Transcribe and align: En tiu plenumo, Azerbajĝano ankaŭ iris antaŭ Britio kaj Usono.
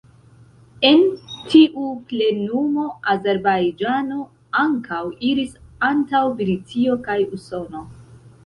En 0.87 1.03
tiu 1.51 1.83
plenumo, 2.13 2.87
Azerbajĝano 3.13 4.25
ankaŭ 4.65 5.03
iris 5.33 5.55
antaŭ 5.93 6.27
Britio 6.41 7.01
kaj 7.11 7.21
Usono. 7.39 7.89